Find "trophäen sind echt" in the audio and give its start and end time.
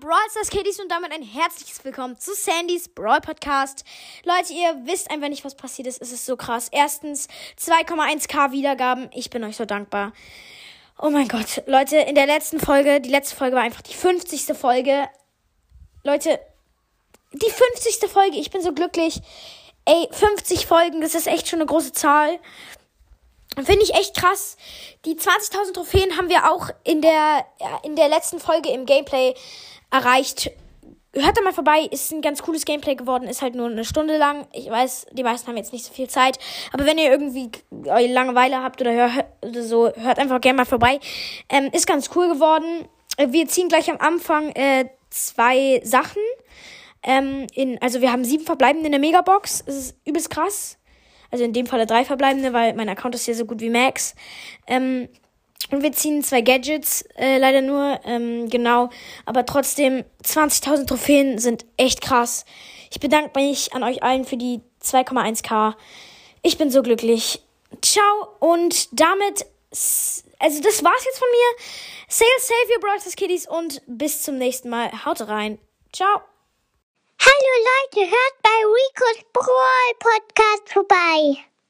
60.86-62.00